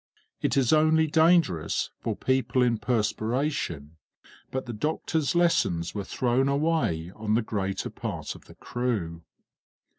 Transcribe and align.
It 0.41 0.57
is 0.57 0.73
only 0.73 1.05
dangerous 1.05 1.91
for 1.99 2.15
people 2.15 2.63
in 2.63 2.79
perspiration; 2.79 3.97
but 4.49 4.65
the 4.65 4.73
doctor's 4.73 5.35
lessons 5.35 5.93
were 5.93 6.03
thrown 6.03 6.49
away 6.49 7.11
on 7.15 7.35
the 7.35 7.43
greater 7.43 7.91
part 7.91 8.33
of 8.33 8.45
the 8.45 8.55
crew. 8.55 9.21